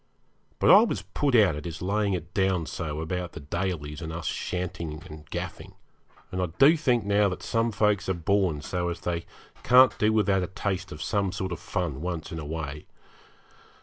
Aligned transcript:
But 0.57 0.71
I 0.71 0.81
was 0.81 1.03
put 1.03 1.35
out 1.35 1.55
at 1.55 1.65
his 1.65 1.79
laying 1.79 2.13
it 2.13 2.33
down 2.33 2.65
so 2.65 3.01
about 3.01 3.33
the 3.33 3.39
Dalys 3.39 4.01
and 4.01 4.11
us 4.11 4.25
shantying 4.25 5.03
and 5.05 5.29
gaffing, 5.29 5.75
and 6.31 6.41
I 6.41 6.47
do 6.57 6.75
think 6.75 7.05
now 7.05 7.29
that 7.29 7.43
some 7.43 7.71
folks 7.71 8.09
are 8.09 8.15
born 8.15 8.61
so 8.63 8.89
as 8.89 9.01
they 9.01 9.27
can't 9.61 9.95
do 9.99 10.11
without 10.11 10.41
a 10.41 10.47
taste 10.47 10.91
of 10.91 11.03
some 11.03 11.31
sort 11.31 11.51
of 11.51 11.59
fun 11.59 12.01
once 12.01 12.31
in 12.31 12.39
a 12.39 12.45
way. 12.45 12.87